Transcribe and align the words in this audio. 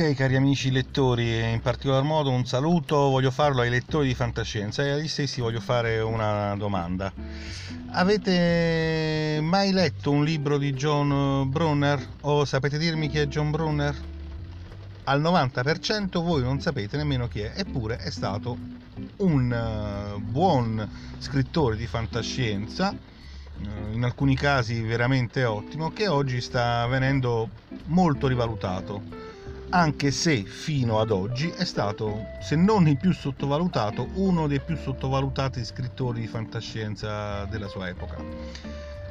Cari 0.00 0.34
amici 0.34 0.70
lettori, 0.70 1.52
in 1.52 1.60
particolar 1.60 2.02
modo 2.02 2.30
un 2.30 2.46
saluto 2.46 2.96
voglio 3.10 3.30
farlo 3.30 3.60
ai 3.60 3.68
lettori 3.68 4.08
di 4.08 4.14
fantascienza 4.14 4.82
e 4.82 4.92
agli 4.92 5.06
stessi 5.06 5.42
voglio 5.42 5.60
fare 5.60 6.00
una 6.00 6.56
domanda. 6.56 7.12
Avete 7.90 9.40
mai 9.42 9.72
letto 9.72 10.10
un 10.10 10.24
libro 10.24 10.56
di 10.56 10.72
John 10.72 11.50
Brunner? 11.50 12.02
O 12.22 12.46
sapete 12.46 12.78
dirmi 12.78 13.10
chi 13.10 13.18
è 13.18 13.26
John 13.26 13.50
Brunner? 13.50 13.94
Al 15.04 15.20
90% 15.20 16.22
voi 16.22 16.40
non 16.40 16.62
sapete 16.62 16.96
nemmeno 16.96 17.28
chi 17.28 17.40
è, 17.40 17.52
eppure 17.56 17.98
è 17.98 18.10
stato 18.10 18.56
un 19.18 19.52
eh, 19.52 20.18
buon 20.18 20.88
scrittore 21.18 21.76
di 21.76 21.86
fantascienza, 21.86 22.90
eh, 22.90 23.92
in 23.92 24.02
alcuni 24.02 24.34
casi 24.34 24.80
veramente 24.80 25.44
ottimo, 25.44 25.92
che 25.92 26.08
oggi 26.08 26.40
sta 26.40 26.86
venendo 26.86 27.50
molto 27.84 28.28
rivalutato 28.28 29.28
anche 29.70 30.10
se 30.10 30.42
fino 30.42 31.00
ad 31.00 31.10
oggi 31.10 31.48
è 31.48 31.64
stato, 31.64 32.26
se 32.40 32.56
non 32.56 32.88
il 32.88 32.96
più 32.96 33.12
sottovalutato, 33.12 34.08
uno 34.14 34.46
dei 34.46 34.60
più 34.60 34.76
sottovalutati 34.76 35.64
scrittori 35.64 36.20
di 36.20 36.26
fantascienza 36.26 37.44
della 37.44 37.68
sua 37.68 37.88
epoca. 37.88 38.16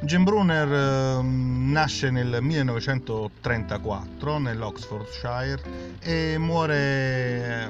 Jim 0.02 0.24
Brunner 0.24 0.72
eh, 0.72 1.22
nasce 1.22 2.10
nel 2.10 2.38
1934 2.42 4.38
nell'Oxfordshire 4.38 5.62
e 6.00 6.38
muore 6.38 7.66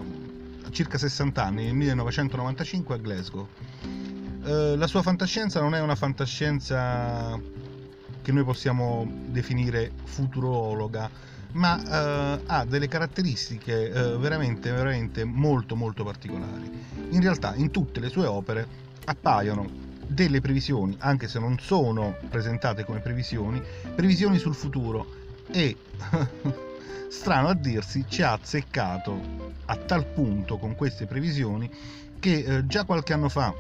a 0.63 0.72
circa 0.72 0.97
60 1.00 1.44
anni, 1.44 1.66
nel 1.66 1.73
1995 1.73 2.95
a 2.95 2.97
Glasgow. 2.97 3.47
Eh, 4.45 4.75
la 4.78 4.88
sua 4.88 5.02
fantascienza 5.02 5.59
non 5.59 5.75
è 5.75 5.81
una 5.81 5.95
fantascienza 5.95 7.39
che 8.22 8.31
noi 8.31 8.44
possiamo 8.44 9.08
definire 9.28 9.91
futurologa, 10.03 11.09
ma 11.53 12.36
eh, 12.38 12.42
ha 12.45 12.66
delle 12.66 12.88
caratteristiche 12.88 13.92
eh, 13.92 14.17
veramente, 14.17 14.72
veramente 14.72 15.23
molto 15.23 15.75
molto 15.75 16.03
particolari. 16.03 16.86
In 17.09 17.22
realtà 17.22 17.56
in 17.56 17.72
tutte 17.72 18.00
le 18.00 18.09
sue 18.09 18.25
opere 18.25 18.67
appaiono 19.06 19.88
delle 20.06 20.41
previsioni, 20.41 20.95
anche 21.00 21.28
se 21.28 21.39
non 21.39 21.58
sono 21.59 22.16
presentate 22.30 22.83
come 22.83 23.00
previsioni, 23.00 23.61
previsioni 23.95 24.38
sul 24.38 24.56
futuro 24.56 25.06
e 25.52 25.75
strano 27.09 27.47
a 27.47 27.53
dirsi 27.53 28.06
ci 28.08 28.22
ha 28.22 28.34
azzeccato 28.34 29.47
a 29.66 29.75
tal 29.75 30.06
punto 30.06 30.58
con 30.58 30.75
queste 30.75 31.06
previsioni 31.06 31.69
che 32.19 32.44
eh, 32.44 32.67
già 32.67 32.84
qualche 32.84 33.13
anno 33.13 33.30
fa 33.30 33.53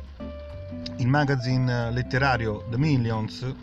il 0.97 1.07
magazine 1.07 1.91
letterario 1.91 2.65
The 2.69 2.77
Millions 2.77 3.53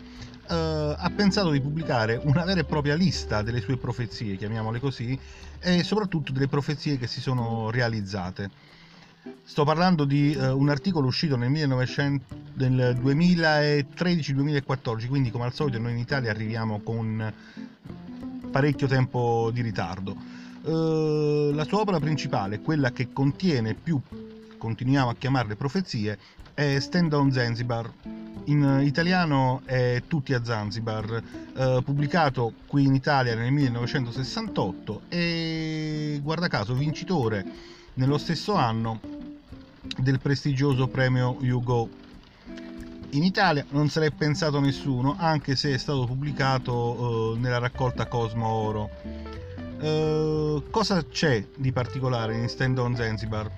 Uh, 0.49 0.95
ha 0.97 1.11
pensato 1.13 1.51
di 1.51 1.59
pubblicare 1.59 2.21
una 2.23 2.45
vera 2.45 2.61
e 2.61 2.63
propria 2.63 2.95
lista 2.95 3.41
delle 3.41 3.59
sue 3.59 3.75
profezie, 3.75 4.37
chiamiamole 4.37 4.79
così, 4.79 5.19
e 5.59 5.83
soprattutto 5.83 6.31
delle 6.31 6.47
profezie 6.47 6.97
che 6.97 7.07
si 7.07 7.19
sono 7.19 7.69
realizzate. 7.69 8.49
Sto 9.43 9.65
parlando 9.65 10.05
di 10.05 10.33
uh, 10.33 10.57
un 10.57 10.69
articolo 10.69 11.07
uscito 11.07 11.35
nel, 11.35 11.51
nel 11.51 12.95
2013-2014, 13.03 15.07
quindi 15.07 15.31
come 15.31 15.43
al 15.43 15.53
solito 15.53 15.79
noi 15.79 15.91
in 15.91 15.97
Italia 15.97 16.31
arriviamo 16.31 16.79
con 16.79 17.33
parecchio 18.49 18.87
tempo 18.87 19.49
di 19.51 19.61
ritardo. 19.61 20.15
Uh, 20.61 21.51
la 21.53 21.65
sua 21.65 21.79
opera 21.79 21.99
principale, 21.99 22.61
quella 22.61 22.91
che 22.91 23.11
contiene 23.11 23.73
più, 23.73 23.99
continuiamo 24.57 25.09
a 25.09 25.15
chiamarle 25.15 25.57
profezie, 25.57 26.17
è 26.57 26.79
Stand 26.79 27.13
on 27.13 27.31
Zanzibar, 27.31 27.87
in 28.45 28.81
italiano 28.83 29.61
è 29.63 30.01
Tutti 30.07 30.33
a 30.33 30.43
Zanzibar, 30.43 31.21
eh, 31.55 31.81
pubblicato 31.85 32.53
qui 32.65 32.83
in 32.85 32.95
Italia 32.95 33.35
nel 33.35 33.51
1968 33.51 35.01
e 35.07 36.19
guarda 36.23 36.47
caso 36.47 36.73
vincitore 36.73 37.45
nello 37.93 38.17
stesso 38.17 38.55
anno 38.55 38.99
del 39.99 40.19
prestigioso 40.19 40.87
premio 40.87 41.37
Hugo. 41.41 41.89
In 43.11 43.23
Italia 43.23 43.63
non 43.69 43.87
se 43.89 43.99
l'è 43.99 44.09
pensato 44.09 44.59
nessuno, 44.59 45.15
anche 45.15 45.55
se 45.55 45.75
è 45.75 45.77
stato 45.77 46.05
pubblicato 46.05 47.35
eh, 47.35 47.37
nella 47.37 47.59
raccolta 47.59 48.07
Cosmo 48.07 48.47
Oro. 48.47 48.89
Eh, 49.79 50.63
cosa 50.71 51.05
c'è 51.05 51.45
di 51.55 51.71
particolare 51.71 52.35
in 52.35 52.49
Stand 52.49 52.77
on 52.79 52.95
Zanzibar? 52.95 53.49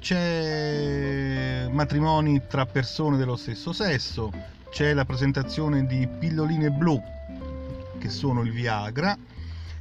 C'è 0.00 1.68
matrimoni 1.70 2.42
tra 2.46 2.64
persone 2.64 3.16
dello 3.16 3.36
stesso 3.36 3.72
sesso, 3.72 4.32
c'è 4.70 4.94
la 4.94 5.04
presentazione 5.04 5.86
di 5.86 6.06
pilloline 6.06 6.70
blu 6.70 7.00
che 7.98 8.08
sono 8.08 8.42
il 8.42 8.52
Viagra, 8.52 9.16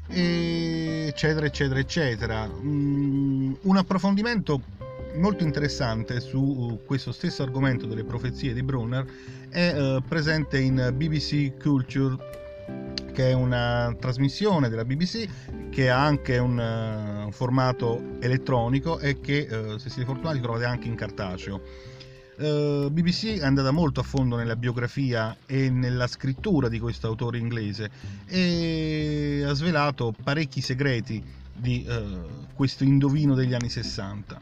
eccetera, 0.08 1.46
eccetera, 1.46 1.80
eccetera. 1.80 2.48
Mm, 2.48 3.54
un 3.62 3.78
approfondimento 3.78 4.62
molto 5.16 5.44
interessante 5.44 6.20
su 6.20 6.80
questo 6.86 7.12
stesso 7.12 7.44
argomento 7.44 7.86
delle 7.86 8.04
profezie 8.04 8.54
di 8.54 8.62
Brunner 8.62 9.06
è 9.50 9.74
uh, 9.74 10.04
presente 10.04 10.60
in 10.60 10.94
BBC 10.94 11.58
Culture 11.60 12.16
che 13.18 13.32
è 13.32 13.34
una 13.34 13.96
trasmissione 14.00 14.70
della 14.70 14.86
BBC 14.86 15.28
che 15.72 15.90
ha 15.90 16.06
anche 16.06 16.38
un, 16.38 16.56
uh, 16.60 17.26
un 17.26 17.32
formato 17.32 18.20
elettronico 18.20 19.00
e 19.00 19.20
che 19.20 19.48
uh, 19.50 19.78
se 19.80 19.90
siete 19.90 20.06
fortunati 20.06 20.40
trovate 20.40 20.66
anche 20.66 20.88
in 20.88 20.94
cartaceo. 20.94 21.60
Uh, 22.38 22.92
BBC 22.92 23.40
è 23.40 23.44
andata 23.44 23.72
molto 23.72 24.02
a 24.02 24.04
fondo 24.04 24.36
nella 24.36 24.56
biografia 24.56 25.36
e 25.48 25.72
nella 25.72 26.06
scrittura 26.06 26.70
di 26.70 26.78
questo 26.78 27.08
autore 27.08 27.40
inglese 27.40 27.90
e 28.28 29.44
ha 29.44 29.54
svelato 29.54 30.14
parecchi 30.24 30.62
segreti 30.62 31.24
di 31.56 31.88
questo 32.54 32.84
indovino 32.84 33.34
degli 33.34 33.56
anni 33.56 33.70
60. 33.70 34.40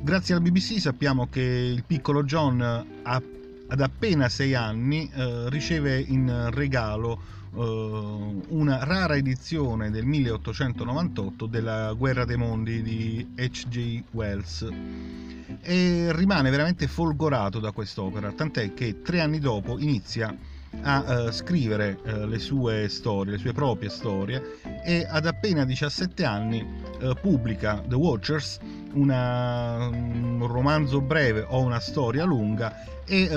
Grazie 0.00 0.34
al 0.34 0.40
BBC 0.40 0.80
sappiamo 0.80 1.28
che 1.28 1.42
il 1.42 1.84
piccolo 1.86 2.24
John 2.24 2.62
ha, 2.62 3.22
ad 3.66 3.80
appena 3.82 4.30
6 4.30 4.54
anni 4.54 5.10
riceve 5.48 6.00
in 6.00 6.48
regalo 6.50 7.12
uh, 7.12 7.39
una 7.52 8.84
rara 8.84 9.16
edizione 9.16 9.90
del 9.90 10.04
1898 10.04 11.46
della 11.46 11.92
Guerra 11.94 12.24
dei 12.24 12.36
Mondi 12.36 12.82
di 12.82 13.26
H.G. 13.36 14.04
Wells 14.12 14.68
e 15.62 16.12
rimane 16.14 16.50
veramente 16.50 16.86
folgorato 16.86 17.58
da 17.58 17.72
quest'opera, 17.72 18.32
tant'è 18.32 18.72
che 18.72 19.02
tre 19.02 19.20
anni 19.20 19.38
dopo 19.38 19.78
inizia 19.78 20.34
a 20.82 21.24
uh, 21.26 21.30
scrivere 21.32 21.98
uh, 22.04 22.26
le 22.26 22.38
sue 22.38 22.88
storie, 22.88 23.32
le 23.32 23.38
sue 23.38 23.52
proprie 23.52 23.90
storie 23.90 24.58
e 24.84 25.04
ad 25.08 25.26
appena 25.26 25.64
17 25.64 26.24
anni 26.24 26.64
uh, 27.00 27.14
pubblica 27.20 27.82
The 27.86 27.96
Watchers, 27.96 28.58
una, 28.92 29.88
un 29.88 30.46
romanzo 30.46 31.00
breve 31.00 31.44
o 31.48 31.60
una 31.60 31.80
storia 31.80 32.24
lunga 32.24 32.84
e 33.04 33.28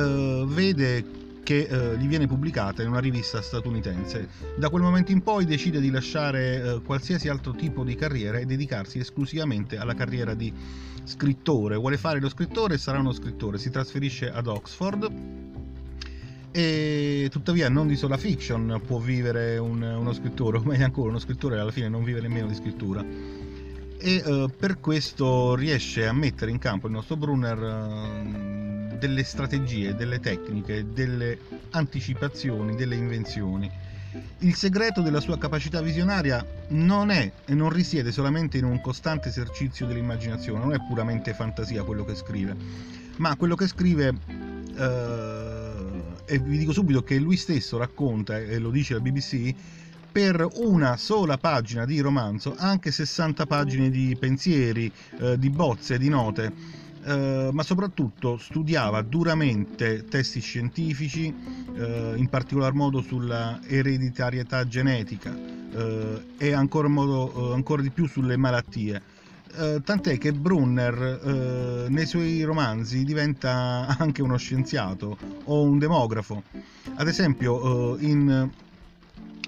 vede 0.45 1.22
che 1.43 1.67
eh, 1.69 1.97
gli 1.97 2.07
viene 2.07 2.25
pubblicata 2.25 2.81
in 2.81 2.89
una 2.89 2.99
rivista 2.99 3.41
statunitense. 3.41 4.27
Da 4.57 4.69
quel 4.69 4.81
momento 4.81 5.11
in 5.11 5.21
poi 5.21 5.45
decide 5.45 5.79
di 5.79 5.91
lasciare 5.91 6.55
eh, 6.55 6.81
qualsiasi 6.81 7.27
altro 7.27 7.53
tipo 7.53 7.83
di 7.83 7.95
carriera 7.95 8.37
e 8.37 8.45
dedicarsi 8.45 8.99
esclusivamente 8.99 9.77
alla 9.77 9.93
carriera 9.93 10.33
di 10.33 10.51
scrittore. 11.03 11.75
Vuole 11.75 11.97
fare 11.97 12.19
lo 12.19 12.29
scrittore 12.29 12.75
e 12.75 12.77
sarà 12.77 12.99
uno 12.99 13.11
scrittore. 13.11 13.57
Si 13.57 13.69
trasferisce 13.69 14.31
ad 14.31 14.47
Oxford 14.47 15.11
e 16.51 17.27
tuttavia 17.31 17.67
non 17.67 17.87
di 17.87 17.95
sola 17.95 18.15
fiction 18.15 18.79
può 18.85 18.99
vivere 18.99 19.57
un, 19.57 19.81
uno 19.81 20.13
scrittore, 20.13 20.57
o 20.57 20.63
meglio 20.63 20.85
ancora 20.85 21.09
uno 21.09 21.19
scrittore 21.19 21.59
alla 21.59 21.71
fine 21.71 21.89
non 21.89 22.03
vive 22.03 22.21
nemmeno 22.21 22.47
di 22.47 22.53
scrittura 22.53 23.03
e 24.03 24.21
uh, 24.25 24.49
per 24.49 24.81
questo 24.81 25.55
riesce 25.55 26.05
a 26.05 26.11
mettere 26.11 26.51
in 26.51 26.59
campo 26.59 26.87
il 26.87 26.93
nostro 26.93 27.15
Brunner 27.15 27.57
uh, 27.57 28.72
delle 29.03 29.25
strategie, 29.25 29.95
delle 29.95 30.21
tecniche, 30.21 30.85
delle 30.93 31.37
anticipazioni, 31.71 32.73
delle 32.77 32.95
invenzioni. 32.95 33.69
Il 34.39 34.55
segreto 34.55 35.01
della 35.01 35.19
sua 35.19 35.37
capacità 35.37 35.81
visionaria 35.81 36.45
non 36.69 37.11
è 37.11 37.29
e 37.43 37.53
non 37.53 37.69
risiede 37.69 38.13
solamente 38.13 38.57
in 38.57 38.63
un 38.63 38.79
costante 38.79 39.27
esercizio 39.27 39.85
dell'immaginazione, 39.87 40.59
non 40.59 40.73
è 40.73 40.77
puramente 40.87 41.33
fantasia 41.33 41.83
quello 41.83 42.05
che 42.05 42.15
scrive, 42.15 42.55
ma 43.17 43.35
quello 43.35 43.55
che 43.55 43.67
scrive, 43.67 44.13
eh, 44.77 45.71
e 46.25 46.39
vi 46.39 46.57
dico 46.57 46.71
subito 46.71 47.03
che 47.03 47.17
lui 47.19 47.35
stesso 47.35 47.77
racconta, 47.77 48.37
e 48.37 48.57
lo 48.57 48.69
dice 48.69 48.93
la 48.93 49.01
BBC, 49.01 49.53
per 50.13 50.47
una 50.53 50.95
sola 50.95 51.37
pagina 51.37 51.85
di 51.85 51.99
romanzo, 51.99 52.55
anche 52.57 52.89
60 52.89 53.45
pagine 53.47 53.89
di 53.89 54.15
pensieri, 54.17 54.89
eh, 55.19 55.37
di 55.37 55.49
bozze, 55.49 55.97
di 55.97 56.07
note 56.07 56.82
eh, 57.05 57.49
ma 57.51 57.63
soprattutto 57.63 58.37
studiava 58.37 59.01
duramente 59.01 60.05
testi 60.05 60.39
scientifici, 60.39 61.33
eh, 61.75 62.13
in 62.15 62.27
particolar 62.29 62.73
modo 62.73 63.01
sulla 63.01 63.59
ereditarietà 63.67 64.67
genetica 64.67 65.35
eh, 65.35 66.25
e 66.37 66.53
ancora, 66.53 66.87
modo, 66.87 67.51
eh, 67.51 67.53
ancora, 67.53 67.81
di 67.81 67.89
più 67.89 68.07
sulle 68.07 68.37
malattie. 68.37 69.01
Eh, 69.55 69.81
tant'è 69.83 70.17
che 70.17 70.33
Brunner 70.33 71.87
nei 71.89 72.05
suoi 72.05 72.41
romanzi 72.43 73.03
diventa 73.03 73.85
anche 73.99 74.21
uno 74.21 74.37
scienziato 74.37 75.17
o 75.43 75.61
un 75.61 75.77
demografo. 75.77 76.43
Ad 76.95 77.07
esempio, 77.07 77.97
in 77.99 78.49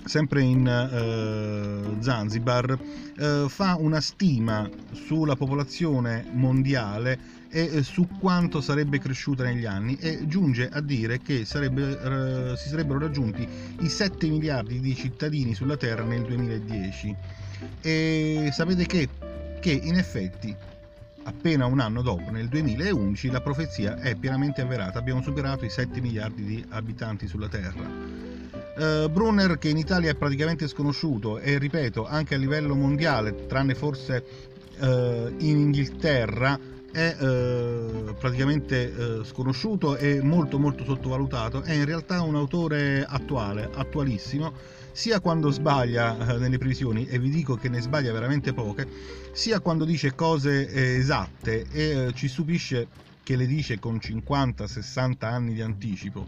sempre 0.06 0.42
in 0.42 0.68
eh, 0.68 2.02
Zanzibar, 2.02 2.78
eh, 3.18 3.46
fa 3.48 3.76
una 3.78 4.00
stima 4.00 4.70
sulla 4.92 5.36
popolazione 5.36 6.26
mondiale 6.32 7.20
e 7.50 7.84
su 7.84 8.08
quanto 8.20 8.62
sarebbe 8.62 9.00
cresciuta 9.00 9.44
negli 9.44 9.66
anni 9.66 9.98
e 10.00 10.28
giunge 10.28 10.68
a 10.70 10.82
dire 10.82 11.20
che 11.20 11.46
sarebbe, 11.46 12.52
eh, 12.52 12.58
si 12.58 12.70
sarebbero 12.70 13.00
raggiunti 13.00 13.48
i 13.80 13.90
7 13.90 14.28
miliardi 14.28 14.80
di 14.80 14.96
cittadini 14.96 15.54
sulla 15.54 15.78
Terra 15.78 16.04
nel 16.04 16.24
2010. 16.24 17.16
E 17.82 18.50
sapete 18.52 18.86
che, 18.86 19.10
che 19.60 19.72
in 19.72 19.96
effetti 19.96 20.56
appena 21.26 21.66
un 21.66 21.80
anno 21.80 22.02
dopo, 22.02 22.30
nel 22.30 22.48
2011, 22.48 23.32
la 23.32 23.42
profezia 23.42 23.98
è 24.00 24.16
pienamente 24.16 24.62
avverata, 24.62 25.00
abbiamo 25.00 25.22
superato 25.22 25.66
i 25.66 25.70
7 25.70 26.00
miliardi 26.02 26.44
di 26.44 26.66
abitanti 26.70 27.28
sulla 27.28 27.48
Terra. 27.48 27.84
Uh, 28.78 29.10
Brunner 29.10 29.58
che 29.58 29.70
in 29.70 29.78
Italia 29.78 30.12
è 30.12 30.16
praticamente 30.16 30.68
sconosciuto 30.68 31.40
e 31.40 31.58
ripeto 31.58 32.06
anche 32.06 32.36
a 32.36 32.38
livello 32.38 32.76
mondiale, 32.76 33.46
tranne 33.48 33.74
forse 33.74 34.24
uh, 34.80 35.34
in 35.38 35.60
Inghilterra, 35.60 36.60
è 36.96 37.14
uh, 37.20 38.16
praticamente 38.18 39.26
sconosciuto 39.26 39.98
e 39.98 40.22
molto 40.22 40.58
molto 40.58 40.86
sottovalutato, 40.86 41.62
è 41.62 41.74
in 41.74 41.84
realtà 41.84 42.22
un 42.22 42.36
autore 42.36 43.04
attuale, 43.06 43.70
attualissimo, 43.74 44.54
sia 44.94 45.20
quando 45.20 45.52
sbaglia 45.52 46.38
nelle 46.40 46.58
previsioni, 46.58 47.06
e 47.06 47.20
vi 47.20 47.30
dico 47.30 47.58
che 47.58 47.68
ne 47.68 47.82
sbaglia 47.82 48.14
veramente 48.14 48.54
poche, 48.54 48.88
sia 49.34 49.60
quando 49.60 49.84
dice 49.84 50.16
cose 50.16 50.96
esatte 50.96 51.66
e 51.70 52.14
ci 52.16 52.30
stupisce 52.30 52.88
che 53.24 53.36
le 53.36 53.46
dice 53.46 53.78
con 53.78 53.98
50-60 53.98 55.26
anni 55.26 55.54
di 55.54 55.62
anticipo. 55.62 56.26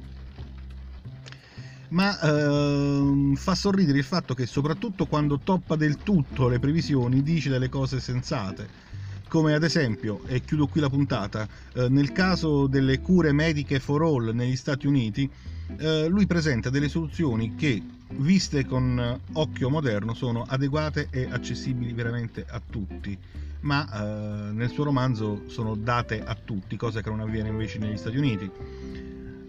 Ma 1.89 2.19
ehm, 2.19 3.35
fa 3.35 3.55
sorridere 3.55 3.99
il 3.99 4.03
fatto 4.03 4.33
che 4.33 4.45
soprattutto 4.45 5.05
quando 5.05 5.39
toppa 5.41 5.77
del 5.77 6.03
tutto 6.03 6.49
le 6.49 6.59
previsioni 6.59 7.23
dice 7.23 7.49
delle 7.49 7.69
cose 7.69 8.01
sensate 8.01 8.86
come 9.27 9.53
ad 9.53 9.63
esempio, 9.63 10.21
e 10.27 10.41
chiudo 10.41 10.67
qui 10.67 10.81
la 10.81 10.89
puntata, 10.89 11.47
eh, 11.73 11.89
nel 11.89 12.11
caso 12.11 12.67
delle 12.67 12.99
cure 12.99 13.31
mediche 13.31 13.79
for 13.79 14.01
all 14.01 14.33
negli 14.33 14.55
Stati 14.55 14.87
Uniti, 14.87 15.29
eh, 15.77 16.07
lui 16.07 16.25
presenta 16.25 16.69
delle 16.69 16.87
soluzioni 16.87 17.55
che, 17.55 17.81
viste 18.09 18.65
con 18.65 19.19
occhio 19.33 19.69
moderno, 19.69 20.13
sono 20.13 20.45
adeguate 20.47 21.07
e 21.11 21.27
accessibili 21.29 21.93
veramente 21.93 22.45
a 22.47 22.61
tutti, 22.67 23.17
ma 23.61 23.85
eh, 23.85 24.51
nel 24.53 24.69
suo 24.69 24.85
romanzo 24.85 25.43
sono 25.47 25.75
date 25.75 26.23
a 26.23 26.35
tutti, 26.35 26.77
cosa 26.77 27.01
che 27.01 27.09
non 27.09 27.19
avviene 27.19 27.49
invece 27.49 27.79
negli 27.79 27.97
Stati 27.97 28.17
Uniti. 28.17 28.49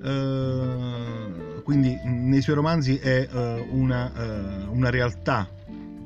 Uh, 0.00 1.60
quindi 1.64 1.98
nei 2.04 2.40
suoi 2.40 2.54
romanzi 2.54 2.98
è 2.98 3.28
uh, 3.28 3.66
una, 3.76 4.12
uh, 4.14 4.72
una, 4.72 4.90
realtà 4.90 5.50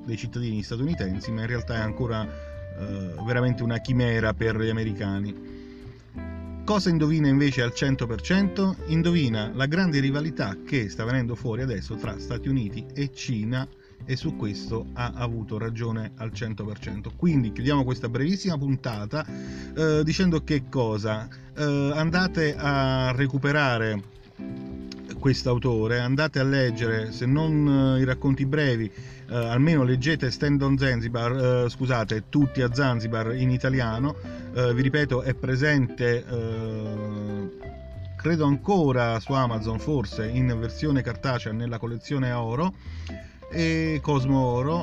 dei 0.07 0.17
cittadini 0.17 0.63
statunitensi, 0.63 1.31
ma 1.31 1.43
in 1.43 1.47
realtà 1.47 1.75
è 1.75 1.81
ancora 1.81 2.27
veramente 3.25 3.63
una 3.63 3.79
chimera 3.79 4.35
per 4.35 4.59
gli 4.59 4.69
americani. 4.69 5.61
Cosa 6.65 6.91
indovina 6.91 7.27
invece 7.27 7.63
al 7.63 7.73
100%? 7.75 8.77
Indovina 8.87 9.51
la 9.53 9.67
grande 9.67 9.99
rivalità 9.99 10.57
che 10.65 10.89
sta 10.89 11.05
venendo 11.05 11.35
fuori 11.35 11.63
adesso 11.63 11.97
tra 11.97 12.19
Stati 12.19 12.49
Uniti 12.49 12.87
e 12.95 13.13
Cina 13.13 13.67
e 14.05 14.17
su 14.17 14.37
questo 14.37 14.87
ha 14.95 15.13
avuto 15.15 15.59
ragione 15.59 16.13
al 16.17 16.31
100%. 16.33 17.11
Quindi 17.17 17.53
chiudiamo 17.53 17.85
questa 17.85 18.09
brevissima 18.09 18.57
puntata 18.57 19.27
eh, 19.77 20.03
dicendo 20.05 20.45
che 20.45 20.65
cosa? 20.69 21.29
Eh, 21.57 21.93
andate 21.95 22.55
a 22.57 23.13
recuperare 23.13 24.01
quest'autore, 25.23 26.01
andate 26.01 26.41
a 26.41 26.43
leggere, 26.43 27.13
se 27.13 27.27
non 27.27 27.95
eh, 27.97 28.01
i 28.01 28.05
racconti 28.05 28.45
brevi, 28.45 28.91
eh, 29.31 29.37
almeno 29.37 29.85
leggete 29.85 30.33
Stand 30.33 30.61
on 30.63 30.77
Zanzibar, 30.77 31.65
eh, 31.65 31.69
scusate, 31.69 32.25
tutti 32.29 32.61
a 32.61 32.75
Zanzibar 32.75 33.33
in 33.37 33.51
italiano, 33.51 34.17
eh, 34.53 34.75
vi 34.75 34.83
ripeto 34.83 35.23
è 35.23 35.33
presente 35.35 36.25
credo 38.17 38.45
ancora 38.45 39.21
su 39.21 39.33
Amazon, 39.33 39.79
forse 39.79 40.27
in 40.27 40.57
versione 40.59 41.03
cartacea 41.03 41.53
nella 41.53 41.79
collezione 41.79 42.33
oro 42.33 42.75
e 43.49 44.01
Cosmo 44.03 44.41
Oro 44.41 44.75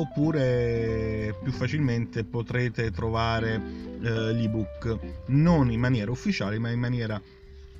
oppure 0.00 1.36
più 1.42 1.52
facilmente 1.52 2.24
potrete 2.24 2.90
trovare 2.90 3.60
eh, 4.00 4.32
l'ebook 4.32 4.98
non 5.26 5.70
in 5.70 5.78
maniera 5.78 6.10
ufficiale 6.10 6.58
ma 6.58 6.70
in 6.70 6.80
maniera 6.80 7.20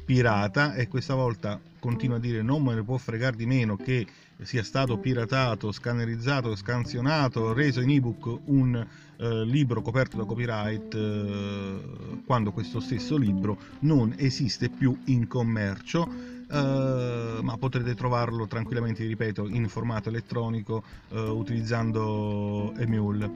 pirata 0.05 0.75
e 0.75 0.89
questa 0.89 1.15
volta 1.15 1.61
continuo 1.79 2.17
a 2.17 2.21
dire 2.21 2.43
non 2.43 2.63
me 2.63 2.75
ne 2.75 2.83
può 2.83 2.97
fregare 2.97 3.37
di 3.37 3.47
meno 3.47 3.77
che 3.77 4.07
sia 4.43 4.63
stato 4.63 4.99
piratato, 4.99 5.73
scannerizzato, 5.73 6.55
scansionato, 6.57 7.53
reso 7.53 7.81
in 7.81 7.91
ebook 7.91 8.41
un 8.47 8.87
eh, 9.17 9.45
libro 9.45 9.81
coperto 9.81 10.17
da 10.17 10.25
copyright 10.25 10.95
eh, 10.95 11.81
quando 12.27 12.53
questo 12.53 12.81
stesso 12.81 13.17
libro 13.17 13.57
non 13.81 14.15
esiste 14.17 14.69
più 14.69 14.97
in 15.07 15.27
commercio 15.27 16.33
Uh, 16.47 17.41
ma 17.43 17.57
potrete 17.59 17.95
trovarlo 17.95 18.47
tranquillamente, 18.47 19.05
ripeto, 19.05 19.49
in 19.49 19.67
formato 19.69 20.11
elettronico 20.11 20.85
uh, 21.09 21.19
utilizzando 21.19 22.73
Emule. 22.77 23.31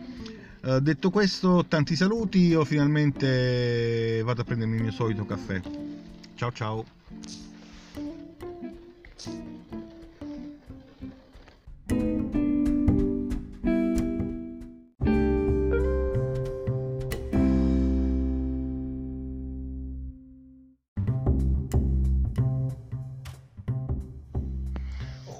Uh, 0.62 0.78
detto 0.78 1.10
questo, 1.10 1.64
tanti 1.66 1.96
saluti, 1.96 2.40
io 2.40 2.64
finalmente 2.64 4.20
vado 4.22 4.42
a 4.42 4.44
prendermi 4.44 4.76
il 4.76 4.82
mio 4.82 4.92
solito 4.92 5.24
caffè. 5.24 5.60
Ciao 6.38 6.52
ciao! 6.52 6.84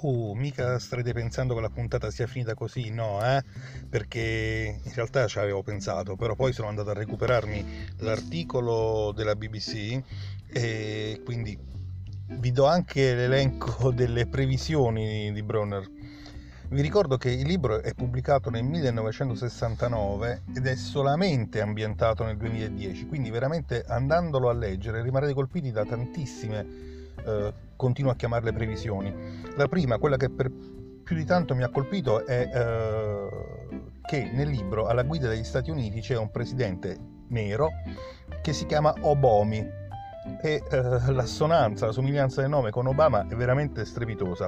Oh, 0.01 0.35
mica 0.35 0.79
starete 0.79 1.13
pensando 1.13 1.55
che 1.55 1.61
la 1.61 1.71
puntata 1.71 2.11
sia 2.11 2.27
finita 2.27 2.55
così, 2.55 2.91
no, 2.91 3.25
eh? 3.25 3.43
Perché 3.89 4.81
in 4.83 4.95
realtà 4.95 5.27
ci 5.29 5.39
avevo 5.39 5.63
pensato, 5.63 6.17
però 6.17 6.35
poi 6.35 6.53
sono 6.53 6.69
andato 6.69 6.91
a 6.91 6.95
recuperarmi 6.95 7.65
l'articolo 7.99 9.13
della 9.15 9.37
BBC 9.37 10.03
e 10.51 11.21
quindi 11.25 11.59
vi 12.31 12.53
do 12.53 12.67
anche 12.67 13.15
l'elenco 13.15 13.91
delle 13.93 14.27
previsioni 14.27 15.33
di 15.33 15.43
Bronner. 15.43 15.87
Vi 16.71 16.83
ricordo 16.83 17.17
che 17.17 17.31
il 17.31 17.47
libro 17.47 17.83
è 17.83 17.95
pubblicato 17.95 18.51
nel 18.51 18.63
1969 18.63 20.43
ed 20.55 20.67
è 20.67 20.77
solamente 20.77 21.63
ambientato 21.63 22.25
nel 22.25 22.37
2010, 22.37 23.07
quindi 23.07 23.31
veramente 23.31 23.85
andandolo 23.89 24.51
a 24.51 24.53
leggere 24.53 25.03
rimarrete 25.03 25.33
colpiti 25.33 25.71
da 25.71 25.87
tantissime 25.87 26.67
eh, 27.25 27.53
continuo 27.75 28.11
a 28.11 28.17
chiamarle 28.17 28.53
previsioni. 28.53 29.15
La 29.57 29.67
prima, 29.67 29.97
quella 29.97 30.19
che 30.19 30.29
per 30.29 30.51
più 30.51 31.17
di 31.17 31.25
tanto 31.25 31.55
mi 31.55 31.63
ha 31.63 31.71
colpito, 31.71 32.27
è 32.27 32.51
eh, 32.53 33.29
che 34.03 34.31
nel 34.35 34.49
libro 34.49 34.89
alla 34.89 35.05
guida 35.05 35.29
degli 35.29 35.45
Stati 35.45 35.71
Uniti 35.71 36.01
c'è 36.01 36.19
un 36.19 36.31
presidente 36.31 36.99
nero 37.29 37.71
che 38.43 38.53
si 38.53 38.67
chiama 38.67 38.93
Obomi 39.01 39.67
e 40.41 40.63
eh, 40.71 41.13
l'assonanza, 41.13 41.87
la 41.87 41.93
somiglianza 41.93 42.41
del 42.41 42.51
nome 42.51 42.71
con 42.71 42.87
Obama 42.87 43.27
è 43.29 43.35
veramente 43.35 43.85
strepitosa. 43.85 44.47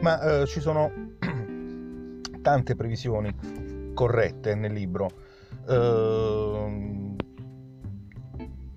Ma 0.00 0.20
eh, 0.20 0.46
ci 0.46 0.60
sono 0.60 0.90
tante 2.42 2.74
previsioni 2.74 3.92
corrette 3.94 4.54
nel 4.54 4.72
libro. 4.72 5.10
Uh, 5.66 7.06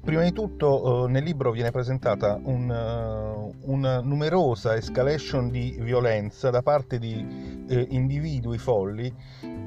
Prima 0.09 0.23
di 0.23 0.31
tutto 0.31 1.05
eh, 1.05 1.11
nel 1.11 1.23
libro 1.23 1.51
viene 1.51 1.69
presentata 1.69 2.39
un, 2.43 2.67
uh, 2.67 3.71
una 3.71 3.99
numerosa 3.99 4.75
escalation 4.75 5.51
di 5.51 5.77
violenza 5.81 6.49
da 6.49 6.63
parte 6.63 6.97
di 6.97 7.63
eh, 7.67 7.85
individui 7.91 8.57
folli 8.57 9.13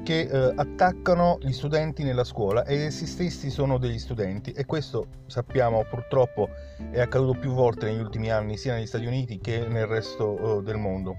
che 0.03 0.21
eh, 0.21 0.53
attaccano 0.55 1.37
gli 1.41 1.51
studenti 1.51 2.03
nella 2.03 2.23
scuola 2.23 2.65
e 2.65 2.75
essi 2.85 3.05
stessi 3.05 3.49
sono 3.49 3.77
degli 3.77 3.97
studenti 3.97 4.51
e 4.51 4.65
questo 4.65 5.07
sappiamo 5.27 5.83
purtroppo 5.89 6.49
è 6.91 6.99
accaduto 6.99 7.39
più 7.39 7.51
volte 7.53 7.85
negli 7.85 8.01
ultimi 8.01 8.29
anni 8.29 8.57
sia 8.57 8.75
negli 8.75 8.85
Stati 8.85 9.05
Uniti 9.05 9.39
che 9.39 9.65
nel 9.67 9.87
resto 9.87 10.61
del 10.63 10.77
mondo. 10.77 11.15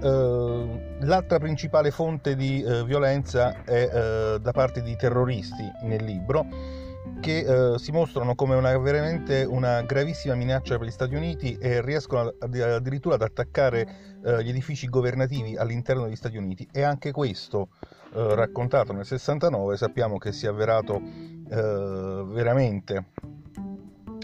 l'altra 0.00 1.38
principale 1.38 1.90
fonte 1.90 2.36
di 2.36 2.64
violenza 2.84 3.62
è 3.64 4.38
da 4.38 4.52
parte 4.52 4.82
di 4.82 4.96
terroristi 4.96 5.70
nel 5.82 6.04
libro 6.04 6.79
che 7.20 7.38
eh, 7.74 7.78
si 7.78 7.92
mostrano 7.92 8.34
come 8.34 8.54
una, 8.54 8.76
veramente 8.78 9.44
una 9.44 9.82
gravissima 9.82 10.34
minaccia 10.34 10.78
per 10.78 10.86
gli 10.86 10.90
Stati 10.92 11.14
Uniti 11.14 11.56
e 11.58 11.80
riescono 11.82 12.32
addirittura 12.38 13.14
ad 13.14 13.22
attaccare 13.22 14.18
eh, 14.24 14.42
gli 14.42 14.48
edifici 14.48 14.88
governativi 14.88 15.56
all'interno 15.56 16.04
degli 16.04 16.16
Stati 16.16 16.36
Uniti. 16.36 16.66
E 16.72 16.82
anche 16.82 17.12
questo 17.12 17.68
eh, 18.14 18.34
raccontato 18.34 18.92
nel 18.92 19.06
69 19.06 19.76
sappiamo 19.76 20.18
che 20.18 20.32
si 20.32 20.46
è 20.46 20.48
avverato 20.48 21.00
eh, 21.50 22.24
veramente. 22.26 23.04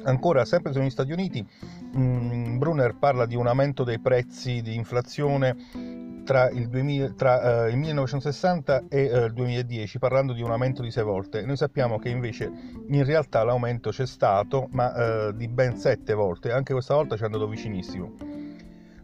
Ancora 0.04 0.45
sempre 0.45 0.73
sugli 0.73 0.90
Stati 0.90 1.12
Uniti 1.12 1.47
mh, 1.92 2.00
mm, 2.00 2.59
Brunner 2.59 2.97
parla 2.97 3.26
di 3.26 3.35
un 3.35 3.47
aumento 3.47 3.85
dei 3.85 3.99
prezzi 3.99 4.62
di 4.62 4.75
inflazione 4.75 5.96
tra 6.26 6.50
il, 6.50 6.68
2000, 6.68 7.12
tra, 7.12 7.64
uh, 7.64 7.68
il 7.68 7.76
1960 7.76 8.85
e 8.90 9.11
uh, 9.11 9.25
il 9.26 9.33
2010, 9.33 9.99
parlando 9.99 10.33
di 10.33 10.42
un 10.42 10.50
aumento 10.50 10.83
di 10.83 10.90
sei 10.90 11.04
volte. 11.04 11.47
Noi 11.47 11.56
sappiamo 11.56 11.99
che 11.99 12.11
invece 12.11 12.50
in 12.88 13.04
realtà 13.04 13.45
l'aumento 13.45 13.90
c'è 13.90 14.06
stato, 14.06 14.66
ma 14.73 15.28
uh, 15.28 15.33
di 15.33 15.49
ben 15.49 15.78
sette 15.78 16.12
volte, 16.12 16.50
anche 16.50 16.73
questa 16.73 16.95
volta 16.95 17.16
ci 17.16 17.23
è 17.23 17.26
andato 17.26 17.47
vicinissimo. 17.47 18.12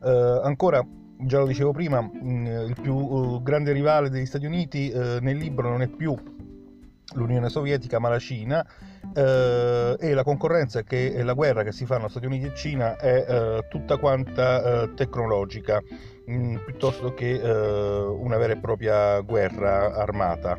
ancora, 0.02 0.84
già 1.18 1.38
lo 1.38 1.46
dicevo 1.46 1.70
prima, 1.70 2.00
mh, 2.00 2.10
mm, 2.22 2.46
il 2.66 2.76
più 2.82 3.40
grande 3.42 3.72
rivale 3.72 4.10
degli 4.10 4.26
Stati 4.26 4.44
Uniti 4.44 4.90
nel 4.92 5.36
libro 5.36 5.70
non 5.70 5.80
è 5.80 5.86
più 5.86 6.14
l'Unione 7.14 7.48
Sovietica 7.48 7.98
ma 7.98 8.08
la 8.08 8.18
Cina 8.18 8.66
eh, 9.14 9.96
e 9.98 10.14
la 10.14 10.22
concorrenza 10.22 10.82
che 10.82 11.22
la 11.22 11.34
guerra 11.34 11.62
che 11.62 11.72
si 11.72 11.84
fa 11.84 11.98
tra 11.98 12.08
Stati 12.08 12.26
Uniti 12.26 12.46
e 12.46 12.54
Cina 12.54 12.96
è 12.96 13.24
eh, 13.28 13.66
tutta 13.68 13.96
quanta 13.96 14.82
eh, 14.82 14.94
tecnologica 14.94 15.82
mm, 16.30 16.56
piuttosto 16.64 17.14
che 17.14 17.40
eh, 17.40 18.00
una 18.02 18.36
vera 18.36 18.52
e 18.52 18.58
propria 18.58 19.20
guerra 19.20 19.94
armata 19.94 20.58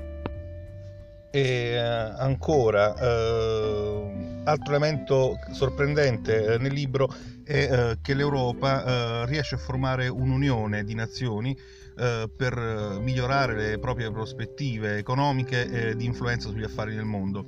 e 1.32 1.42
eh, 1.42 1.78
ancora 1.78 2.96
eh, 2.96 4.42
altro 4.44 4.76
elemento 4.76 5.36
sorprendente 5.52 6.58
nel 6.60 6.74
libro 6.74 7.08
è 7.44 7.98
che 8.02 8.14
l'Europa 8.14 9.26
riesce 9.26 9.56
a 9.56 9.58
formare 9.58 10.08
un'unione 10.08 10.86
di 10.86 10.96
nazioni 10.96 11.58
eh, 11.96 12.28
per 12.36 12.98
migliorare 13.02 13.56
le 13.56 13.80
proprie 13.80 14.12
prospettive 14.12 14.98
economiche 14.98 15.90
e 15.90 15.96
di 15.96 16.06
influenza 16.06 16.50
sugli 16.50 16.64
affari 16.64 16.96
del 16.96 17.06
mondo. 17.06 17.46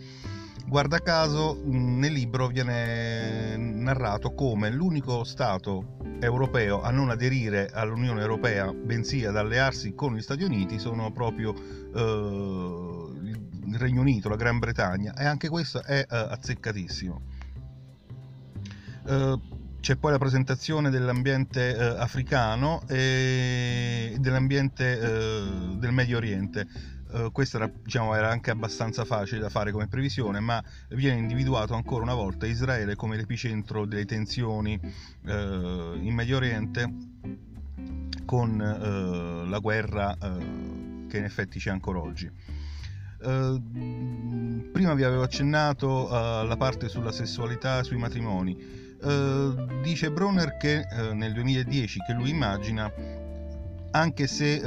Guarda 0.67 1.00
caso, 1.00 1.62
nel 1.63 2.12
libro 2.12 2.48
viene 2.48 3.55
narrato 3.55 4.34
come 4.34 4.72
l'unico 4.72 5.24
Stato 5.24 5.98
europeo 6.19 6.81
a 6.81 6.89
non 6.89 7.12
aderire 7.12 7.69
all'Unione 7.72 8.22
Europea, 8.22 8.74
bensì 8.74 9.24
ad 9.25 9.38
allearsi 9.38 9.93
con 9.93 10.15
gli 10.15 10.22
Stati 10.22 10.43
Uniti, 10.43 10.79
sono 10.79 11.12
proprio 11.12 11.53
eh, 11.53 13.12
il 13.67 13.77
Regno 13.77 14.01
Unito, 14.01 14.27
la 14.27 14.36
Gran 14.36 14.57
Bretagna, 14.57 15.13
e 15.13 15.25
anche 15.25 15.50
questo 15.50 15.84
è 15.84 16.00
eh, 16.00 16.05
azzeccatissimo. 16.10 17.22
Eh, 19.07 19.39
c'è 19.79 19.98
poi 19.98 20.12
la 20.12 20.17
presentazione 20.17 20.89
dell'ambiente 20.89 21.77
eh, 21.77 21.84
africano 22.00 22.81
e 22.88 24.15
dell'ambiente 24.19 25.00
eh, 25.00 25.75
del 25.77 25.91
Medio 25.91 26.17
Oriente. 26.17 26.65
Uh, 27.15 27.31
questo 27.31 27.55
era, 27.55 27.72
diciamo, 27.81 28.13
era, 28.13 28.29
anche 28.29 28.51
abbastanza 28.51 29.05
facile 29.05 29.39
da 29.39 29.48
fare 29.48 29.72
come 29.72 29.88
previsione, 29.88 30.41
ma 30.41 30.62
viene 30.89 31.17
individuato 31.17 31.74
ancora 31.74 32.03
una 32.03 32.13
volta 32.13 32.45
Israele 32.45 32.95
come 32.95 33.15
l'epicentro 33.15 33.86
delle 33.86 34.03
tensioni 34.03 34.77
uh, 34.81 35.29
in 35.95 36.13
Medio 36.13 36.36
Oriente 36.36 36.93
con 38.25 38.60
uh, 38.60 39.48
la 39.48 39.60
guerra 39.60 40.17
che 41.07 41.17
in 41.17 41.24
effetti 41.24 41.57
c'è 41.57 41.69
ancora 41.69 42.00
oggi. 42.01 42.29
prima 43.17 44.93
vi 44.93 45.03
avevo 45.03 45.24
accennato 45.24 46.10
alla 46.10 46.57
parte 46.57 46.89
sulla 46.89 47.13
sessualità, 47.13 47.81
sui 47.84 47.98
matrimoni. 47.98 48.57
Eh, 49.01 49.67
dice 49.84 50.12
Bronner 50.12 50.57
che 50.57 50.86
nel 51.13 51.31
2010 51.31 52.00
che 52.05 52.13
lui 52.13 52.31
immagina, 52.31 52.91
anche 53.91 54.27
se 54.27 54.60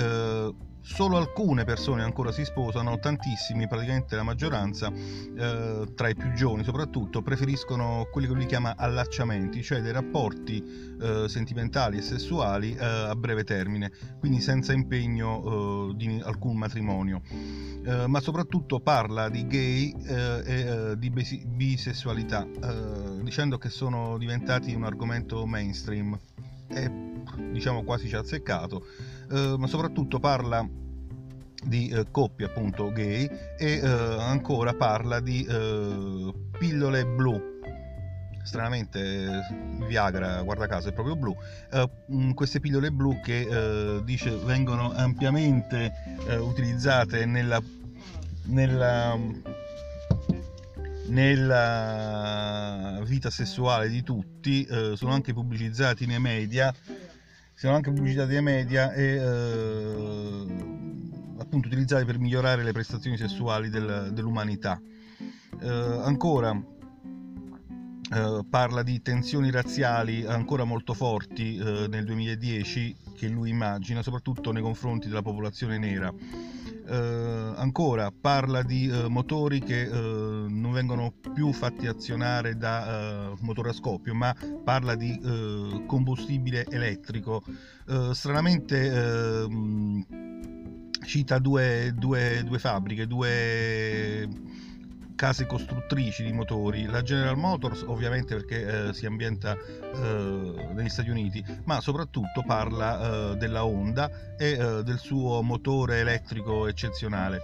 solo 0.89 1.19
alcune 1.19 1.65
persone 1.65 2.03
ancora 2.03 2.33
si 2.33 2.45
sposano, 2.45 2.99
tantissimi, 2.99 3.69
praticamente 3.69 4.17
la 4.17 4.23
maggioranza, 4.23 4.91
eh, 4.91 5.87
tra 5.95 6.09
i 6.09 6.15
più 6.17 6.33
giovani 6.33 6.65
soprattutto, 6.65 7.21
preferiscono 7.21 8.09
quelli 8.11 8.27
che 8.27 8.33
lui 8.33 8.47
chiama 8.47 8.75
allacciamenti, 8.75 9.63
cioè 9.63 9.83
dei 9.83 9.93
rapporti 9.93 10.97
eh, 11.01 11.29
sentimentali 11.29 11.99
e 11.99 12.03
sessuali 12.03 12.75
eh, 12.75 12.85
a 12.85 13.15
breve 13.15 13.45
termine, 13.45 13.93
quindi 14.19 14.41
senza 14.41 14.73
impegno 14.73 15.93
di 15.95 16.21
alcun 16.25 16.57
matrimonio. 16.57 17.21
ma 18.07 18.21
soprattutto 18.21 18.81
parla 18.81 19.29
di 19.29 19.47
gay 19.47 19.95
e 20.07 20.95
di 20.97 21.11
bisessualità, 21.11 22.47
dicendo 23.23 23.59
che 23.59 23.69
sono 23.69 24.17
diventati 24.19 24.75
un 24.75 24.85
argomento 24.85 25.45
mainstream 25.47 26.19
e 26.69 26.91
diciamo 27.51 27.83
quasi 27.83 28.09
ci 28.09 28.17
ha 28.17 28.21
azzeccato 28.21 28.87
eh, 29.31 29.55
ma 29.59 29.67
soprattutto 29.67 30.19
parla 30.19 30.67
di 31.65 31.89
eh, 31.89 32.07
coppie 32.11 32.47
appunto 32.47 32.93
gay 32.93 33.29
e 33.59 33.81
eh, 33.83 33.87
ancora 33.87 34.75
parla 34.75 35.21
di 35.21 35.45
eh, 35.45 36.33
pillole 36.59 37.05
blu 37.05 37.57
stranamente 38.49 38.99
il 38.99 39.85
Viagra, 39.87 40.41
guarda 40.43 40.67
caso, 40.67 40.89
è 40.89 40.93
proprio 40.93 41.15
blu. 41.15 41.37
Uh, 41.71 42.33
queste 42.33 42.61
pillole 42.61 42.91
blu 42.91 43.21
che 43.21 43.43
uh, 43.43 44.03
dice 44.03 44.31
vengono 44.31 44.93
ampiamente 44.95 45.93
uh, 46.27 46.43
utilizzate 46.43 47.27
nella, 47.27 47.61
nella, 48.45 49.19
nella, 51.09 53.01
vita 53.05 53.31
sessuale 53.31 53.89
di 53.89 54.03
tutti, 54.03 54.67
sono 54.95 55.13
anche 55.13 55.33
pubblicizzati 55.33 56.07
nei 56.07 56.21
media 56.21 56.75
siano 57.59 57.75
anche 57.75 57.91
pubblicità 57.91 58.25
dei 58.25 58.41
media 58.41 58.93
e 58.93 59.17
eh, 59.17 60.47
appunto 61.39 61.67
utilizzate 61.67 62.05
per 62.05 62.21
migliorare 62.21 62.63
le 62.63 62.71
prestazioni 62.71 63.17
sessuali 63.17 63.69
del, 63.69 64.11
dell'umanità. 64.13 64.81
Eh, 65.61 65.69
ancora 65.69 66.53
eh, 66.53 68.47
parla 68.49 68.85
di 68.85 69.03
tensioni 69.03 69.51
razziali 69.51 70.25
ancora 70.25 70.63
molto 70.63 70.95
forti 70.95 71.57
eh, 71.57 71.89
nel 71.89 72.05
2010 72.05 72.97
che 73.17 73.27
lui 73.27 73.51
immagina, 73.51 74.03
soprattutto 74.03 74.53
nei 74.53 74.63
confronti 74.63 75.09
della 75.09 75.23
popolazione 75.23 75.79
nera 75.79 76.15
eh, 76.89 77.53
ancora 77.57 78.11
parla 78.11 78.63
di 78.63 78.89
eh, 78.89 79.09
motori 79.09 79.61
che 79.61 79.83
eh, 79.83 79.91
non 79.91 80.73
vengono 80.73 81.13
più 81.35 81.53
fatti 81.53 81.87
azionare 81.87 82.57
da 82.57 83.33
eh, 83.33 83.37
motore 83.41 83.71
a 83.71 83.73
scoppio, 83.73 84.15
ma 84.15 84.35
parla 84.65 84.95
di 84.95 85.21
eh, 85.23 85.85
combustibile 85.87 86.67
elettrico. 86.69 87.43
Eh, 87.87 88.11
stranamente 88.15 88.91
ehm, 88.91 90.07
cita 91.05 91.39
due, 91.39 91.93
due, 91.97 92.43
due 92.45 92.59
fabbriche, 92.59 93.07
due 93.07 94.29
case 95.19 95.47
costruttrici 95.47 96.23
di 96.23 96.33
motori, 96.33 96.87
la 96.87 97.03
General 97.03 97.37
Motors 97.37 97.83
ovviamente 97.83 98.37
perché 98.37 98.89
eh, 98.89 98.93
si 98.95 99.05
ambienta 99.05 99.57
eh, 99.57 100.69
negli 100.73 100.89
Stati 100.89 101.11
Uniti, 101.11 101.45
ma 101.65 101.81
soprattutto 101.81 102.45
parla 102.47 103.33
eh, 103.33 103.37
della 103.37 103.65
Honda 103.65 104.37
e 104.39 104.51
eh, 104.53 104.83
del 104.85 104.99
suo 104.99 105.43
motore 105.43 105.99
elettrico 105.99 106.69
eccezionale. 106.69 107.41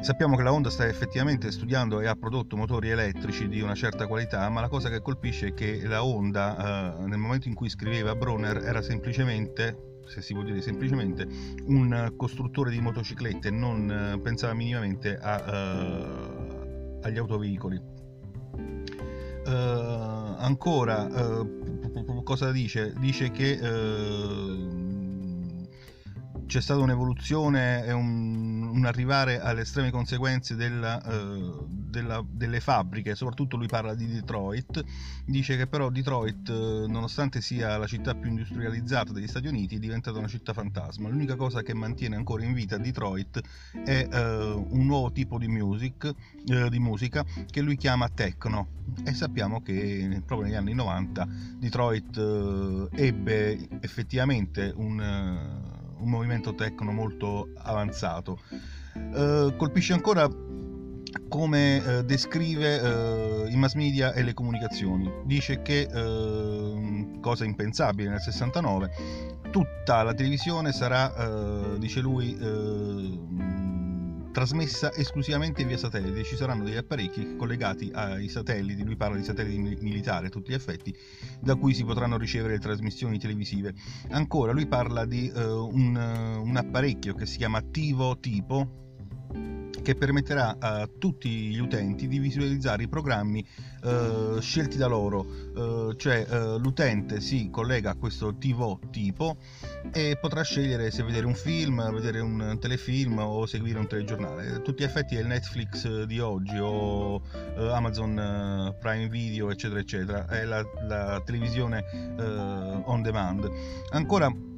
Sappiamo 0.00 0.36
che 0.36 0.44
la 0.44 0.52
Honda 0.52 0.70
sta 0.70 0.86
effettivamente 0.86 1.50
studiando 1.50 2.00
e 2.00 2.06
ha 2.06 2.14
prodotto 2.14 2.56
motori 2.56 2.88
elettrici 2.88 3.48
di 3.48 3.60
una 3.60 3.74
certa 3.74 4.06
qualità, 4.06 4.48
ma 4.48 4.60
la 4.60 4.68
cosa 4.68 4.88
che 4.90 5.02
colpisce 5.02 5.48
è 5.48 5.54
che 5.54 5.84
la 5.84 6.04
Honda 6.04 7.00
eh, 7.00 7.06
nel 7.06 7.18
momento 7.18 7.48
in 7.48 7.54
cui 7.54 7.68
scriveva 7.68 8.14
Bronner 8.14 8.58
era 8.58 8.80
semplicemente 8.80 9.88
se 10.10 10.22
si 10.22 10.34
può 10.34 10.42
dire 10.42 10.60
semplicemente, 10.60 11.24
un 11.66 12.14
costruttore 12.16 12.70
di 12.70 12.80
motociclette, 12.80 13.50
non 13.50 13.88
eh, 13.88 14.18
pensava 14.18 14.54
minimamente 14.54 15.16
a, 15.16 16.59
agli 17.02 17.18
autoveicoli. 17.18 17.80
Uh, 19.46 20.34
ancora, 20.38 21.04
uh, 21.04 22.22
cosa 22.22 22.52
dice? 22.52 22.92
Dice 22.98 23.30
che 23.30 23.58
uh, 23.60 25.09
c'è 26.50 26.60
stata 26.60 26.80
un'evoluzione 26.80 27.84
e 27.84 27.92
un, 27.92 28.66
un, 28.66 28.84
arrivare 28.84 29.40
alle 29.40 29.60
estreme 29.60 29.92
conseguenze 29.92 30.56
della, 30.56 31.00
della, 31.68 32.24
delle 32.28 32.58
fabbriche, 32.58 33.14
soprattutto 33.14 33.56
lui 33.56 33.68
parla 33.68 33.94
di 33.94 34.08
Detroit, 34.08 34.82
dice 35.24 35.56
che 35.56 35.68
però 35.68 35.90
Detroit, 35.90 36.48
eh, 36.48 36.86
nonostante 36.88 37.40
sia 37.40 37.76
la 37.76 37.86
città 37.86 38.16
più 38.16 38.30
industrializzata 38.30 39.12
degli 39.12 39.28
Stati 39.28 39.46
Uniti, 39.46 39.76
è 39.76 39.78
diventata 39.78 40.18
una 40.18 40.26
città 40.26 40.52
fantasma. 40.52 41.08
L'unica 41.08 41.36
cosa 41.36 41.62
che 41.62 41.72
mantiene 41.72 42.16
ancora 42.16 42.42
in 42.42 42.52
vita 42.52 42.78
Detroit 42.78 43.40
è 43.84 44.08
uh, 44.10 44.66
un 44.70 44.86
nuovo 44.86 45.12
tipo 45.12 45.38
di, 45.38 45.46
music, 45.46 46.12
uh, 46.46 46.68
di 46.68 46.80
musica 46.80 47.24
che 47.48 47.60
lui 47.60 47.76
chiama 47.76 48.08
techno 48.08 48.78
e 49.04 49.14
sappiamo 49.14 49.62
che 49.62 50.20
proprio 50.26 50.48
negli 50.48 50.56
anni 50.56 50.74
90 50.74 51.28
Detroit 51.58 52.16
uh, 52.16 52.88
ebbe 52.90 53.68
effettivamente 53.82 54.72
un, 54.74 55.78
un 56.00 56.08
movimento 56.08 56.54
techno 56.54 56.92
molto 56.92 57.50
avanzato. 57.62 58.40
colpisce 59.56 59.92
ancora 59.92 60.28
come 61.28 61.84
eh, 61.84 62.04
descrive 62.04 62.80
eh, 62.80 63.50
i 63.50 63.56
mass 63.56 63.74
media 63.74 64.12
e 64.12 64.22
le 64.22 64.34
comunicazioni. 64.34 65.10
Dice 65.24 65.62
che, 65.62 65.88
eh, 65.92 67.18
cosa 67.20 67.44
impensabile 67.44 68.10
nel 68.10 68.20
69, 68.20 68.90
tutta 69.50 70.02
la 70.02 70.14
televisione 70.14 70.72
sarà, 70.72 71.14
eh, 71.14 71.78
dice 71.78 72.00
lui, 72.00 72.36
trasmessa 74.32 74.92
esclusivamente 74.94 75.64
via 75.64 75.76
satellite. 75.76 76.22
Ci 76.24 76.36
saranno 76.36 76.64
degli 76.64 76.76
apparecchi 76.76 77.36
collegati 77.36 77.90
ai 77.92 78.28
satelliti, 78.28 78.84
lui 78.84 78.96
parla 78.96 79.16
di 79.16 79.24
satelliti 79.24 79.58
militari 79.80 80.26
a 80.26 80.28
tutti 80.30 80.50
gli 80.50 80.54
effetti, 80.54 80.94
da 81.40 81.56
cui 81.56 81.74
si 81.74 81.84
potranno 81.84 82.16
ricevere 82.16 82.58
trasmissioni 82.58 83.18
televisive. 83.18 83.74
Ancora, 84.10 84.52
lui 84.52 84.66
parla 84.66 85.04
di 85.04 85.30
uh, 85.34 85.40
un, 85.40 85.94
uh, 85.94 86.42
un 86.42 86.56
apparecchio 86.56 87.14
che 87.14 87.26
si 87.26 87.38
chiama 87.38 87.60
Tivo 87.62 88.18
Tipo, 88.18 88.78
che 89.82 89.94
permetterà 89.94 90.56
a 90.58 90.88
tutti 90.98 91.28
gli 91.28 91.58
utenti 91.58 92.08
di 92.08 92.18
visualizzare 92.18 92.82
i 92.82 92.88
programmi 92.88 93.44
eh, 93.82 94.38
scelti 94.40 94.76
da 94.76 94.86
loro, 94.86 95.26
eh, 95.56 95.94
cioè 95.96 96.26
eh, 96.28 96.58
l'utente 96.58 97.20
si 97.20 97.48
collega 97.50 97.90
a 97.90 97.94
questo 97.94 98.36
TV 98.36 98.78
tipo 98.90 99.36
e 99.92 100.18
potrà 100.20 100.42
scegliere 100.42 100.90
se 100.90 101.02
vedere 101.02 101.26
un 101.26 101.34
film, 101.34 101.92
vedere 101.92 102.20
un 102.20 102.58
telefilm 102.60 103.18
o 103.18 103.46
seguire 103.46 103.78
un 103.78 103.86
telegiornale. 103.86 104.62
Tutti 104.62 104.82
gli 104.82 104.86
effetti 104.86 105.16
è 105.16 105.20
il 105.20 105.26
Netflix 105.26 106.04
di 106.04 106.20
oggi 106.20 106.58
o 106.58 107.22
eh, 107.56 107.72
Amazon 107.72 108.18
eh, 108.18 108.76
Prime 108.78 109.08
Video, 109.08 109.50
eccetera, 109.50 109.80
eccetera, 109.80 110.26
è 110.26 110.44
la, 110.44 110.64
la 110.86 111.22
televisione 111.24 111.84
eh, 112.18 112.22
on 112.84 113.02
demand. 113.02 113.48
Ancora 113.90 114.48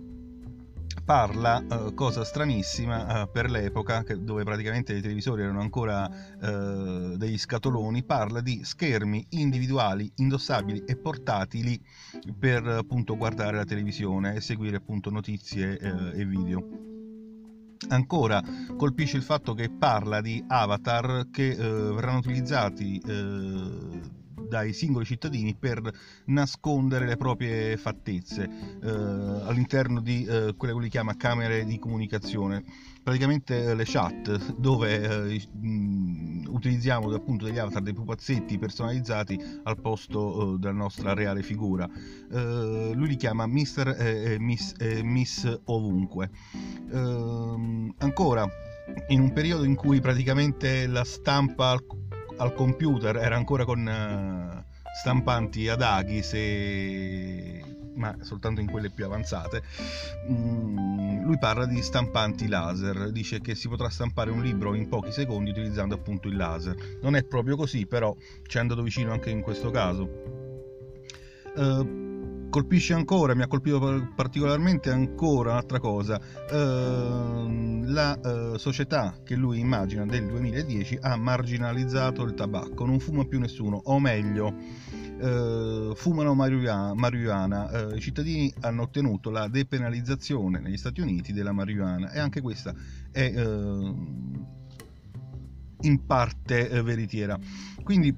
parla, 1.04 1.64
uh, 1.68 1.94
cosa 1.94 2.24
stranissima 2.24 3.22
uh, 3.22 3.30
per 3.30 3.50
l'epoca, 3.50 4.02
che, 4.02 4.22
dove 4.22 4.44
praticamente 4.44 4.94
i 4.94 5.00
televisori 5.00 5.42
erano 5.42 5.60
ancora 5.60 6.08
uh, 6.08 7.16
degli 7.16 7.38
scatoloni, 7.38 8.04
parla 8.04 8.40
di 8.40 8.64
schermi 8.64 9.26
individuali, 9.30 10.10
indossabili 10.16 10.84
e 10.86 10.96
portatili 10.96 11.80
per 12.38 12.66
appunto 12.66 13.16
guardare 13.16 13.56
la 13.56 13.64
televisione 13.64 14.34
e 14.34 14.40
seguire 14.40 14.76
appunto 14.76 15.10
notizie 15.10 15.78
e 15.78 16.24
video. 16.24 16.90
Ancora 17.88 18.40
colpisce 18.76 19.16
il 19.16 19.22
fatto 19.22 19.54
che 19.54 19.70
parla 19.70 20.20
di 20.20 20.42
avatar 20.46 21.28
che 21.30 21.54
verranno 21.56 22.18
utilizzati 22.18 23.00
dai 24.52 24.74
singoli 24.74 25.06
cittadini 25.06 25.54
per 25.54 25.80
nascondere 26.26 27.06
le 27.06 27.16
proprie 27.16 27.78
fattezze 27.78 28.42
eh, 28.82 28.86
all'interno 28.86 30.02
di 30.02 30.26
eh, 30.26 30.54
quelle 30.58 30.74
che 30.74 30.78
lui 30.78 30.88
chiama 30.90 31.16
camere 31.16 31.64
di 31.64 31.78
comunicazione, 31.78 32.62
praticamente 33.02 33.64
eh, 33.64 33.74
le 33.74 33.84
chat 33.86 34.52
dove 34.56 35.30
eh, 35.30 35.48
mh, 35.58 36.48
utilizziamo 36.48 37.10
appunto 37.14 37.46
degli 37.46 37.56
avatar, 37.56 37.80
dei 37.80 37.94
pupazzetti 37.94 38.58
personalizzati 38.58 39.40
al 39.62 39.80
posto 39.80 40.56
eh, 40.56 40.58
della 40.58 40.74
nostra 40.74 41.14
reale 41.14 41.42
figura. 41.42 41.88
Eh, 41.88 42.90
lui 42.92 43.08
li 43.08 43.16
chiama 43.16 43.46
Mister 43.46 43.88
e 43.88 44.36
Miss, 44.38 44.74
Miss 45.02 45.60
Ovunque. 45.64 46.28
Ehm, 46.92 47.94
ancora 47.98 48.46
in 49.08 49.20
un 49.20 49.32
periodo 49.32 49.64
in 49.64 49.76
cui 49.76 50.00
praticamente 50.00 50.86
la 50.86 51.04
stampa 51.04 51.78
al 52.42 52.54
computer 52.54 53.16
era 53.16 53.36
ancora 53.36 53.64
con 53.64 53.86
uh, 53.86 54.62
stampanti 55.00 55.68
ad 55.68 55.80
aghi 55.80 56.22
se... 56.22 57.62
ma 57.94 58.16
soltanto 58.20 58.60
in 58.60 58.68
quelle 58.68 58.90
più 58.90 59.04
avanzate 59.04 59.62
mm, 60.28 61.22
lui 61.22 61.38
parla 61.38 61.66
di 61.66 61.80
stampanti 61.80 62.48
laser. 62.48 63.12
Dice 63.12 63.40
che 63.40 63.54
si 63.54 63.68
potrà 63.68 63.88
stampare 63.88 64.30
un 64.30 64.42
libro 64.42 64.74
in 64.74 64.88
pochi 64.88 65.12
secondi 65.12 65.50
utilizzando 65.50 65.94
appunto 65.94 66.26
il 66.26 66.36
laser. 66.36 66.98
Non 67.00 67.14
è 67.14 67.22
proprio 67.22 67.56
così 67.56 67.86
però 67.86 68.14
ci 68.46 68.56
è 68.56 68.60
andato 68.60 68.82
vicino 68.82 69.12
anche 69.12 69.30
in 69.30 69.40
questo 69.40 69.70
caso. 69.70 70.10
Uh, 71.54 72.11
colpisce 72.52 72.92
ancora, 72.92 73.34
mi 73.34 73.40
ha 73.40 73.46
colpito 73.46 74.12
particolarmente 74.14 74.90
ancora 74.90 75.52
un'altra 75.52 75.80
cosa, 75.80 76.20
eh, 76.50 77.80
la 77.86 78.20
eh, 78.20 78.58
società 78.58 79.14
che 79.24 79.36
lui 79.36 79.58
immagina 79.58 80.04
del 80.04 80.26
2010 80.26 80.98
ha 81.00 81.16
marginalizzato 81.16 82.22
il 82.24 82.34
tabacco, 82.34 82.84
non 82.84 83.00
fuma 83.00 83.24
più 83.24 83.40
nessuno, 83.40 83.80
o 83.82 83.98
meglio, 83.98 84.54
eh, 85.18 85.92
fumano 85.94 86.34
marijuana. 86.34 87.70
Eh, 87.70 87.96
i 87.96 88.00
cittadini 88.00 88.52
hanno 88.60 88.82
ottenuto 88.82 89.30
la 89.30 89.48
depenalizzazione 89.48 90.60
negli 90.60 90.76
Stati 90.76 91.00
Uniti 91.00 91.32
della 91.32 91.52
marijuana 91.52 92.12
e 92.12 92.18
anche 92.18 92.42
questa 92.42 92.74
è 93.10 93.32
eh, 93.34 93.94
in 95.80 96.04
parte 96.04 96.68
eh, 96.68 96.82
veritiera. 96.82 97.38
Quindi 97.82 98.14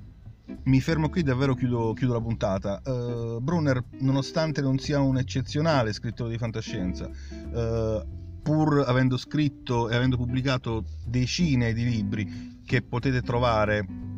mi 0.64 0.80
fermo 0.80 1.08
qui, 1.08 1.22
davvero 1.22 1.54
chiudo, 1.54 1.92
chiudo 1.94 2.12
la 2.12 2.20
puntata. 2.20 2.82
Uh, 2.84 3.40
Brunner, 3.40 3.82
nonostante 4.00 4.60
non 4.60 4.78
sia 4.78 5.00
un 5.00 5.18
eccezionale 5.18 5.92
scrittore 5.92 6.30
di 6.30 6.38
fantascienza, 6.38 7.08
uh, 7.08 8.40
pur 8.42 8.84
avendo 8.86 9.16
scritto 9.16 9.88
e 9.88 9.96
avendo 9.96 10.16
pubblicato 10.16 10.84
decine 11.06 11.72
di 11.72 11.84
libri 11.84 12.62
che 12.64 12.82
potete 12.82 13.22
trovare 13.22 14.12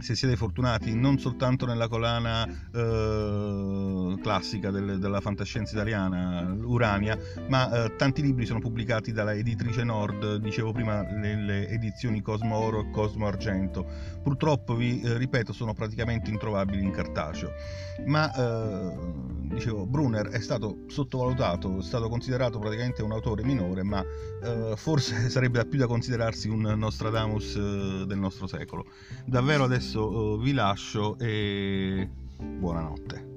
se 0.00 0.14
siete 0.14 0.36
fortunati 0.36 0.94
non 0.94 1.18
soltanto 1.18 1.66
nella 1.66 1.88
collana 1.88 2.46
eh, 2.46 4.18
classica 4.22 4.70
del, 4.70 4.98
della 4.98 5.20
fantascienza 5.20 5.74
italiana, 5.74 6.54
Urania, 6.62 7.18
ma 7.48 7.84
eh, 7.84 7.96
tanti 7.96 8.22
libri 8.22 8.46
sono 8.46 8.60
pubblicati 8.60 9.12
dalla 9.12 9.34
editrice 9.34 9.84
Nord, 9.84 10.36
dicevo 10.36 10.72
prima 10.72 11.02
nelle 11.02 11.68
edizioni 11.68 12.22
Cosmo 12.22 12.56
Oro 12.56 12.80
e 12.80 12.90
Cosmo 12.90 13.26
Argento. 13.26 13.86
Purtroppo, 14.22 14.74
vi 14.74 15.00
eh, 15.00 15.16
ripeto, 15.16 15.52
sono 15.52 15.72
praticamente 15.74 16.30
introvabili 16.30 16.82
in 16.82 16.90
cartaceo. 16.90 17.52
Ma 18.06 18.32
eh, 18.32 19.38
dicevo, 19.50 19.86
Brunner 19.86 20.28
è 20.28 20.40
stato 20.40 20.84
sottovalutato, 20.86 21.78
è 21.78 21.82
stato 21.82 22.08
considerato 22.08 22.58
praticamente 22.58 23.02
un 23.02 23.12
autore 23.12 23.42
minore, 23.42 23.82
ma 23.82 24.02
eh, 24.42 24.74
forse 24.76 25.28
sarebbe 25.30 25.58
da 25.58 25.64
più 25.64 25.78
da 25.78 25.86
considerarsi 25.86 26.48
un 26.48 26.60
Nostradamus 26.60 27.56
eh, 27.56 28.04
del 28.06 28.18
nostro 28.18 28.46
secolo. 28.46 28.86
Davvero 29.24 29.64
adesso 29.64 29.89
adesso 29.90 30.08
uh, 30.08 30.38
vi 30.38 30.52
lascio 30.52 31.18
e 31.18 32.08
buonanotte. 32.38 33.29